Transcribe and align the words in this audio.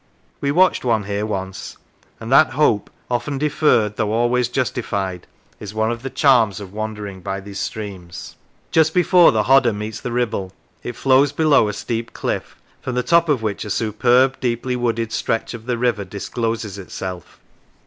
We 0.39 0.49
watched 0.49 0.83
one 0.83 1.03
here 1.03 1.27
once; 1.27 1.77
and 2.19 2.31
that 2.31 2.53
hope, 2.53 2.89
often 3.07 3.37
deferred 3.37 3.97
though 3.97 4.11
always 4.11 4.47
justified, 4.49 5.27
is 5.59 5.75
one 5.75 5.91
of 5.91 6.01
the 6.01 6.09
charms 6.09 6.59
of 6.59 6.73
wandering 6.73 7.21
by 7.21 7.39
these 7.39 7.59
streams. 7.59 8.35
Just 8.71 8.95
before 8.95 9.31
the 9.31 9.43
Hodder 9.43 9.73
meets 9.73 10.01
the 10.01 10.11
Ribble, 10.11 10.53
it 10.81 10.95
flows 10.95 11.31
below 11.31 11.67
a 11.67 11.73
steep 11.73 12.13
cliff, 12.13 12.55
from 12.81 12.95
the 12.95 13.03
top 13.03 13.29
of 13.29 13.43
which 13.43 13.63
a 13.63 13.69
superb, 13.69 14.39
deeply 14.39 14.75
wooded 14.75 15.11
stretch 15.11 15.53
of 15.53 15.67
the 15.67 15.77
river 15.77 16.03
discloses 16.03 16.79
itself. 16.79 17.39